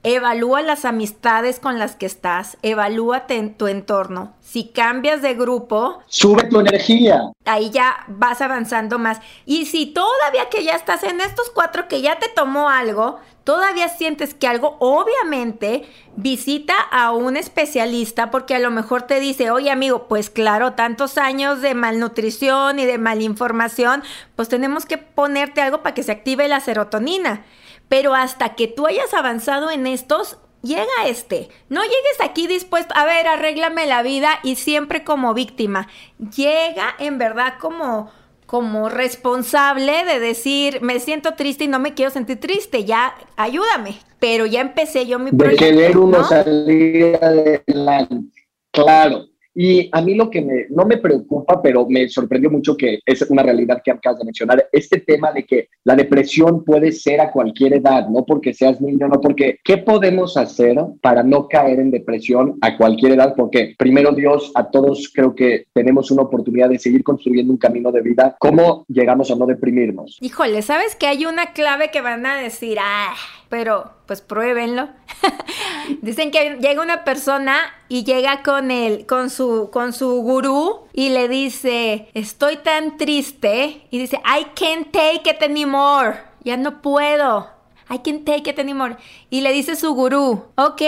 [0.04, 4.34] evalúa las amistades con las que estás, evalúate en tu entorno.
[4.42, 7.22] Si cambias de grupo, Sube tu energía.
[7.46, 9.20] ahí ya vas avanzando más.
[9.46, 13.90] Y si todavía que ya estás en estos cuatro que ya te tomó algo, todavía
[13.90, 19.72] sientes que algo, obviamente, visita a un especialista porque a lo mejor te dice, oye
[19.72, 24.04] amigo, pues claro, tantos años de malnutrición y de malinformación,
[24.36, 27.44] pues tenemos que ponerte algo para que se active la serotonina.
[27.88, 31.50] Pero hasta que tú hayas avanzado en estos, llega este.
[31.70, 35.88] No llegues aquí dispuesto, a ver, arréglame la vida y siempre como víctima.
[36.20, 38.12] Llega en verdad como
[38.50, 44.00] como responsable de decir, me siento triste y no me quiero sentir triste, ya ayúdame.
[44.18, 45.66] Pero ya empecé yo mi de proyecto.
[45.66, 46.24] querer uno ¿no?
[46.24, 48.26] salir adelante.
[48.72, 49.28] Claro.
[49.62, 53.22] Y a mí lo que me, no me preocupa, pero me sorprendió mucho que es
[53.24, 57.30] una realidad que acabas de mencionar, este tema de que la depresión puede ser a
[57.30, 61.92] cualquier edad, no porque seas niño, no porque, ¿qué podemos hacer para no caer en
[61.92, 63.34] depresión a cualquier edad?
[63.36, 67.92] Porque primero Dios, a todos creo que tenemos una oportunidad de seguir construyendo un camino
[67.92, 68.38] de vida.
[68.40, 70.20] ¿Cómo llegamos a no deprimirnos?
[70.22, 72.78] Híjole, ¿sabes que hay una clave que van a decir?
[72.80, 73.14] Ah,
[73.50, 74.90] pero pues pruébenlo.
[76.02, 81.10] Dicen que llega una persona y llega con el, con su, con su gurú y
[81.10, 83.86] le dice, estoy tan triste.
[83.92, 86.24] Y dice, I can't take it anymore.
[86.44, 87.52] Ya no puedo.
[87.88, 88.98] I can't take it anymore.
[89.30, 90.82] Y le dice su gurú, ok,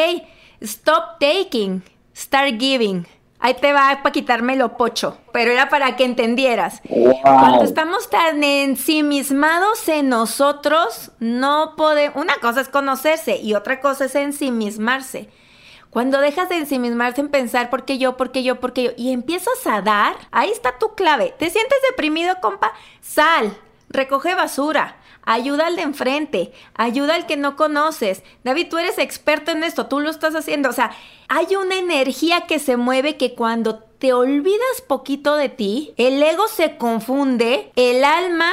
[0.60, 1.84] stop taking,
[2.16, 3.06] start giving.
[3.42, 5.18] Ahí te va para quitarme lo pocho.
[5.34, 6.82] Pero era para que entendieras.
[7.24, 12.22] Cuando estamos tan ensimismados en nosotros, no podemos...
[12.22, 15.30] Una cosa es conocerse y otra cosa es ensimismarse.
[15.90, 18.92] Cuando dejas de ensimismarse en pensar por qué yo, por qué yo, por qué yo,
[18.96, 21.34] y empiezas a dar, ahí está tu clave.
[21.38, 22.72] ¿Te sientes deprimido, compa?
[23.02, 23.58] Sal,
[23.90, 28.24] recoge basura, ayuda al de enfrente, ayuda al que no conoces.
[28.44, 30.70] David, tú eres experto en esto, tú lo estás haciendo.
[30.70, 30.92] O sea,
[31.28, 36.48] hay una energía que se mueve que cuando te olvidas poquito de ti, el ego
[36.48, 38.52] se confunde, el alma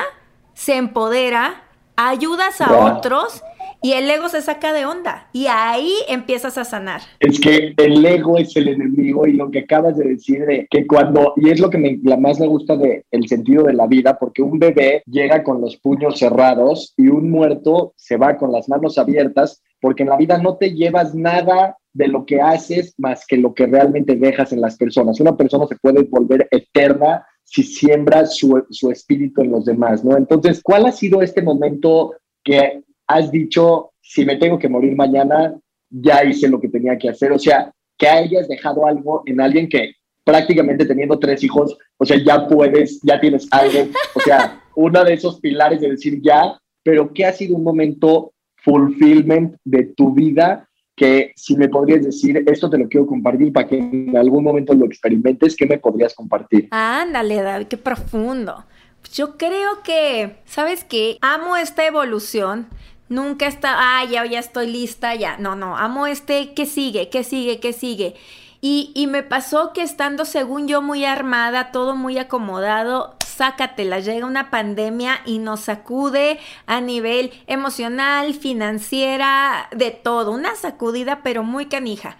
[0.54, 1.62] se empodera,
[1.96, 3.42] ayudas a otros
[3.82, 5.28] y el ego se saca de onda.
[5.32, 7.00] Y ahí empiezas a sanar.
[7.20, 10.86] Es que el ego es el enemigo y lo que acabas de decir de que
[10.86, 13.86] cuando, y es lo que me, la más me gusta de el sentido de la
[13.86, 18.52] vida, porque un bebé llega con los puños cerrados y un muerto se va con
[18.52, 22.94] las manos abiertas, porque en la vida no te llevas nada de lo que haces
[22.98, 25.20] más que lo que realmente dejas en las personas.
[25.20, 30.16] Una persona se puede volver eterna si siembras su, su espíritu en los demás, ¿no?
[30.16, 32.14] Entonces, ¿cuál ha sido este momento
[32.44, 35.58] que has dicho, si me tengo que morir mañana,
[35.90, 37.32] ya hice lo que tenía que hacer?
[37.32, 42.22] O sea, que hayas dejado algo en alguien que prácticamente teniendo tres hijos, o sea,
[42.22, 47.12] ya puedes, ya tienes algo, o sea, uno de esos pilares de decir ya, pero
[47.12, 52.68] ¿qué ha sido un momento fulfillment de tu vida que si me podrías decir, esto
[52.68, 56.68] te lo quiero compartir para que en algún momento lo experimentes, ¿qué me podrías compartir?
[56.72, 58.66] Ándale, David, qué profundo.
[59.14, 61.16] Yo creo que, ¿sabes qué?
[61.22, 62.66] Amo esta evolución.
[63.08, 65.36] Nunca está, ah, ya, ya estoy lista, ya.
[65.38, 67.08] No, no, amo este, ¿qué sigue?
[67.08, 67.60] ¿Qué sigue?
[67.60, 68.14] ¿Qué sigue?
[68.60, 74.26] Y, y me pasó que estando, según yo, muy armada, todo muy acomodado, sácatela, llega
[74.26, 81.66] una pandemia y nos sacude a nivel emocional, financiera, de todo, una sacudida pero muy
[81.66, 82.16] canija.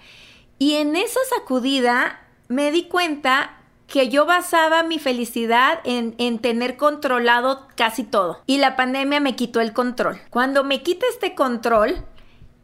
[0.61, 3.58] Y en esa sacudida me di cuenta
[3.89, 8.43] que yo basaba mi felicidad en, en, tener controlado casi todo.
[8.47, 10.21] Y la pandemia me quitó el control.
[10.31, 12.05] Cuando me quita este control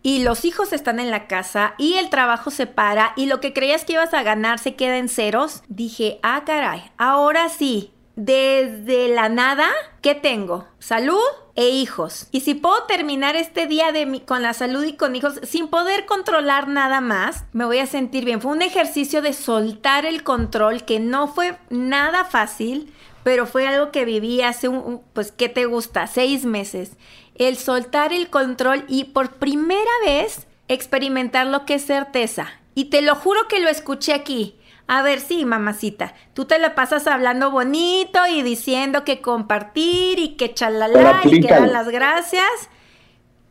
[0.02, 3.54] y los hijos están en la casa y el trabajo se para y lo que
[3.54, 9.08] creías que ibas a ganar se queda en ceros, dije, ah, caray, ahora sí, desde
[9.08, 9.68] la nada,
[10.02, 10.68] ¿qué tengo?
[10.78, 11.18] Salud
[11.56, 12.26] e hijos.
[12.32, 15.68] Y si puedo terminar este día de mi, con la salud y con hijos sin
[15.68, 18.40] poder controlar nada más, me voy a sentir bien.
[18.40, 23.90] Fue un ejercicio de soltar el control que no fue nada fácil, pero fue algo
[23.90, 26.06] que viví hace un, pues, ¿qué te gusta?
[26.06, 26.92] Seis meses.
[27.36, 32.48] El soltar el control y por primera vez experimentar lo que es certeza.
[32.74, 34.56] Y te lo juro que lo escuché aquí.
[34.86, 40.36] A ver, sí, mamacita, tú te la pasas hablando bonito y diciendo que compartir y
[40.36, 42.68] que chalala y que dar las gracias.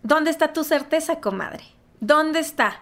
[0.03, 1.63] ¿Dónde está tu certeza, comadre?
[2.01, 2.81] ¿Dónde está?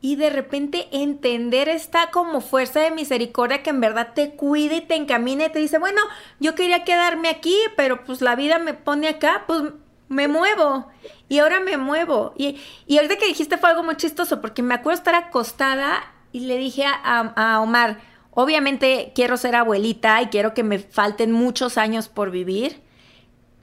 [0.00, 4.80] Y de repente entender esta como fuerza de misericordia que en verdad te cuida y
[4.82, 6.00] te encamina y te dice, bueno,
[6.40, 9.62] yo quería quedarme aquí, pero pues la vida me pone acá, pues
[10.08, 10.88] me muevo.
[11.28, 12.34] Y ahora me muevo.
[12.36, 16.40] Y, y ahorita que dijiste fue algo muy chistoso porque me acuerdo estar acostada y
[16.40, 17.98] le dije a, Omar,
[18.30, 22.80] obviamente quiero ser abuelita y quiero que me falten muchos años por vivir,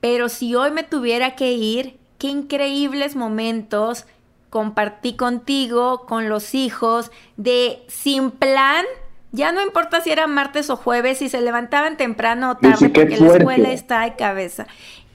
[0.01, 4.05] pero si hoy me tuviera que ir, qué increíbles momentos
[4.49, 8.85] compartí contigo, con los hijos, de sin plan.
[9.31, 13.17] Ya no importa si era martes o jueves, si se levantaban temprano o tarde, porque
[13.17, 14.65] la escuela está de cabeza.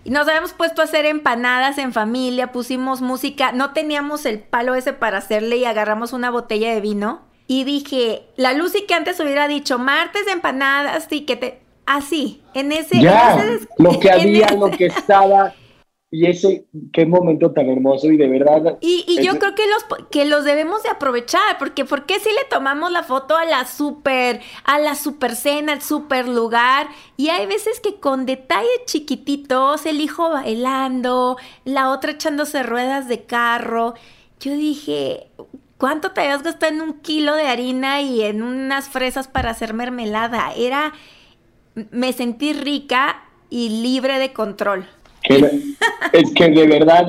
[0.05, 4.93] Nos habíamos puesto a hacer empanadas en familia, pusimos música, no teníamos el palo ese
[4.93, 9.49] para hacerle y agarramos una botella de vino y dije, la Lucy que antes hubiera
[9.49, 11.59] dicho martes de empanadas y que te...
[11.85, 13.01] Así, en ese...
[13.01, 13.45] Ya,
[13.77, 15.53] lo que había, lo que estaba...
[16.13, 18.79] Y ese, qué momento tan hermoso y de verdad.
[18.81, 22.29] Y, y yo creo que los, que los debemos de aprovechar, porque ¿por qué si
[22.29, 26.87] le tomamos la foto a la super, a la super cena, al super lugar?
[27.17, 33.25] Y hay veces que con detalles chiquititos, el hijo bailando, la otra echándose ruedas de
[33.25, 33.95] carro.
[34.39, 35.30] Yo dije,
[35.81, 39.73] ¿Cuánto te habías gastado en un kilo de harina y en unas fresas para hacer
[39.73, 40.53] mermelada?
[40.55, 40.93] Era,
[41.91, 44.85] me sentí rica y libre de control.
[45.25, 47.09] es que de verdad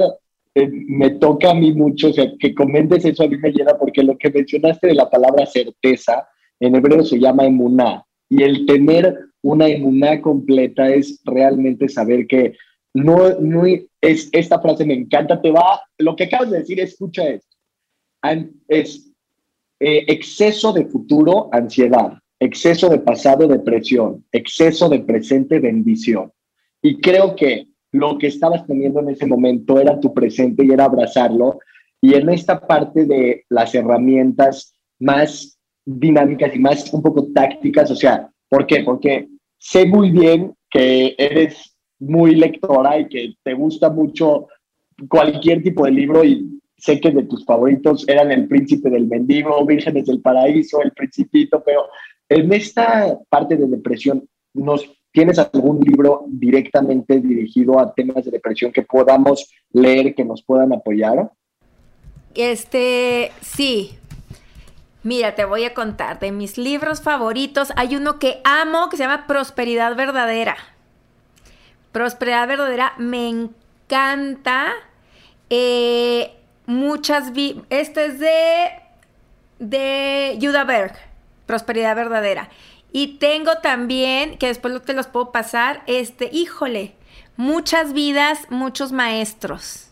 [0.56, 3.78] eh, me toca a mí mucho, o sea, que comentes eso a mí me llena
[3.78, 8.66] porque lo que mencionaste de la palabra certeza, en hebreo se llama emuná, y el
[8.66, 12.56] tener una emuná completa es realmente saber que
[12.94, 17.28] no, no es, esta frase me encanta, te va, lo que acabas de decir, escucha
[17.28, 17.51] esto
[18.68, 19.12] es
[19.80, 26.32] eh, exceso de futuro, ansiedad, exceso de pasado, depresión, exceso de presente, bendición.
[26.82, 30.86] Y creo que lo que estabas teniendo en ese momento era tu presente y era
[30.86, 31.60] abrazarlo.
[32.02, 37.96] Y en esta parte de las herramientas más dinámicas y más un poco tácticas, o
[37.96, 38.84] sea, ¿por qué?
[38.84, 44.48] Porque sé muy bien que eres muy lectora y que te gusta mucho
[45.08, 49.66] cualquier tipo de libro y sé que de tus favoritos eran El Príncipe del Mendigo,
[49.66, 51.86] Vírgenes del Paraíso, El Principito, pero
[52.28, 58.72] en esta parte de depresión, ¿nos tienes algún libro directamente dirigido a temas de depresión
[58.72, 61.32] que podamos leer, que nos puedan apoyar?
[62.34, 63.92] Este, sí.
[65.04, 67.72] Mira, te voy a contar de mis libros favoritos.
[67.76, 70.56] Hay uno que amo que se llama Prosperidad Verdadera.
[71.92, 74.72] Prosperidad Verdadera me encanta.
[75.50, 76.32] Eh,
[76.66, 77.34] muchas...
[77.34, 78.70] Vi este es de,
[79.60, 80.94] de Judah Berg,
[81.46, 82.50] Prosperidad Verdadera.
[82.92, 86.94] Y tengo también, que después te los puedo pasar, este, híjole,
[87.38, 89.92] muchas vidas, muchos maestros.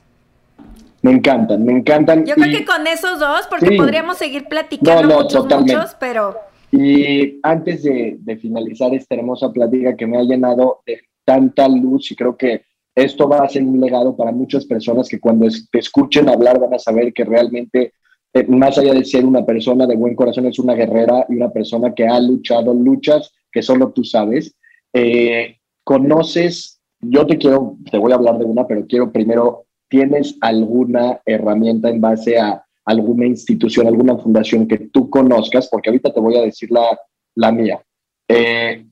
[1.01, 2.25] Me encantan, me encantan.
[2.25, 6.35] Yo creo que con esos dos, porque podríamos seguir platicando muchos, muchos, pero...
[6.71, 12.11] Y antes de, de, finalizar esta hermosa plática que me ha llenado de tanta luz
[12.11, 15.79] y creo que esto va a ser un legado para muchas personas que cuando te
[15.79, 17.93] escuchen hablar van a saber que realmente,
[18.33, 21.51] eh, más allá de ser una persona de buen corazón, es una guerrera y una
[21.51, 24.55] persona que ha luchado luchas que solo tú sabes.
[24.93, 30.37] Eh, conoces, yo te quiero, te voy a hablar de una, pero quiero primero, ¿tienes
[30.41, 35.69] alguna herramienta en base a alguna institución, alguna fundación que tú conozcas?
[35.69, 36.99] Porque ahorita te voy a decir la,
[37.35, 37.81] la mía.
[38.27, 38.85] Eh,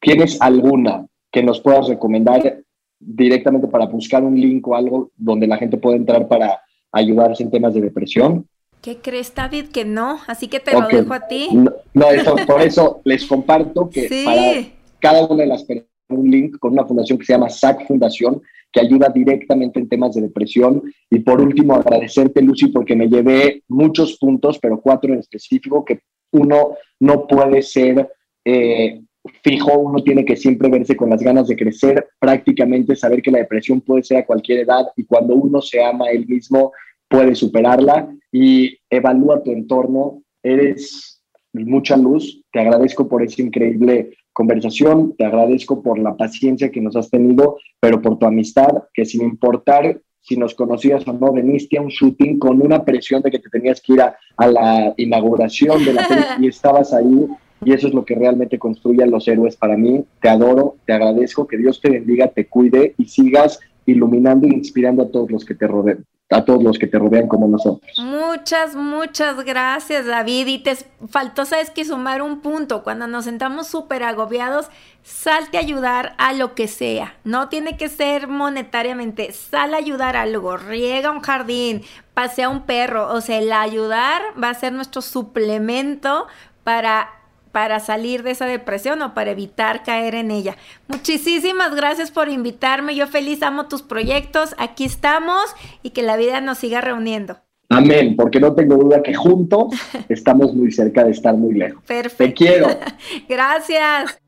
[0.00, 2.63] ¿Tienes alguna que nos puedas recomendar
[3.06, 6.60] directamente para buscar un link o algo donde la gente pueda entrar para
[6.92, 8.46] ayudarse en temas de depresión.
[8.80, 9.66] ¿Qué crees, David?
[9.66, 11.48] Que no, así que te lo dejo a ti.
[11.52, 12.06] No,
[12.46, 14.64] por eso les comparto que para
[15.00, 18.42] cada una de las personas un link con una fundación que se llama SAC Fundación,
[18.72, 20.82] que ayuda directamente en temas de depresión.
[21.10, 26.00] Y por último, agradecerte, Lucy, porque me llevé muchos puntos, pero cuatro en específico, que
[26.32, 28.10] uno no puede ser
[28.44, 29.00] eh,
[29.42, 33.38] fijo, uno tiene que siempre verse con las ganas de crecer, prácticamente saber que la
[33.38, 36.72] depresión puede ser a cualquier edad y cuando uno se ama a él mismo
[37.08, 38.08] puede superarla.
[38.32, 40.22] Y evalúa tu entorno.
[40.42, 41.22] Eres
[41.52, 46.96] mucha luz, te agradezco por esa increíble conversación, te agradezco por la paciencia que nos
[46.96, 51.78] has tenido, pero por tu amistad, que sin importar si nos conocías o no, veniste
[51.78, 55.84] a un shooting con una presión de que te tenías que ir a, la inauguración
[55.84, 57.28] de la película y estabas ahí
[57.64, 60.04] y eso es lo que realmente construye a los héroes para mí.
[60.20, 65.02] Te adoro, te agradezco, que Dios te bendiga, te cuide y sigas iluminando e inspirando
[65.02, 67.98] a todos los que te rodean a todos los que te rodean como nosotros.
[67.98, 70.46] Muchas, muchas gracias, David.
[70.46, 70.74] Y te
[71.08, 72.82] faltó, sabes que sumar un punto.
[72.82, 74.68] Cuando nos sentamos súper agobiados,
[75.02, 77.14] salte a ayudar a lo que sea.
[77.24, 79.32] No tiene que ser monetariamente.
[79.32, 80.56] Sal a ayudar a algo.
[80.56, 81.82] Riega un jardín,
[82.14, 83.12] pasea un perro.
[83.12, 86.26] O sea, el ayudar va a ser nuestro suplemento
[86.64, 87.10] para
[87.54, 90.56] para salir de esa depresión o para evitar caer en ella.
[90.88, 92.96] Muchísimas gracias por invitarme.
[92.96, 94.56] Yo feliz amo tus proyectos.
[94.58, 97.38] Aquí estamos y que la vida nos siga reuniendo.
[97.68, 99.72] Amén, porque no tengo duda que juntos
[100.08, 101.80] estamos muy cerca de estar muy lejos.
[101.84, 102.24] Perfecto.
[102.24, 102.66] Te quiero.
[103.28, 104.20] gracias.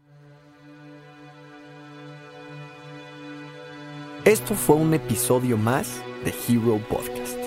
[4.24, 7.45] Esto fue un episodio más de Hero Podcast.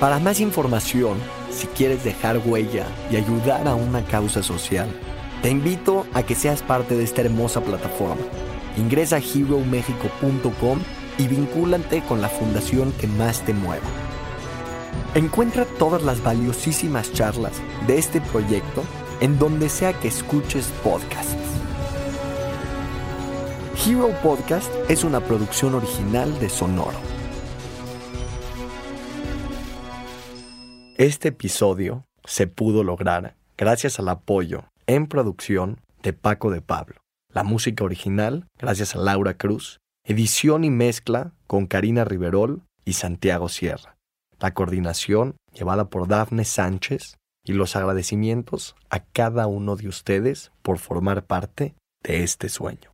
[0.00, 1.18] Para más información,
[1.50, 4.88] si quieres dejar huella y ayudar a una causa social,
[5.42, 8.22] te invito a que seas parte de esta hermosa plataforma.
[8.76, 10.78] Ingresa a heromexico.com
[11.18, 13.86] y vincúlate con la fundación que más te mueva.
[15.16, 17.54] Encuentra todas las valiosísimas charlas
[17.88, 18.84] de este proyecto
[19.20, 21.34] en donde sea que escuches podcasts.
[23.84, 27.17] Hero Podcast es una producción original de Sonoro.
[30.98, 36.96] Este episodio se pudo lograr gracias al apoyo en producción de Paco de Pablo.
[37.32, 39.78] La música original gracias a Laura Cruz.
[40.04, 43.96] Edición y mezcla con Karina Riverol y Santiago Sierra.
[44.40, 50.78] La coordinación llevada por Dafne Sánchez y los agradecimientos a cada uno de ustedes por
[50.78, 52.90] formar parte de este sueño.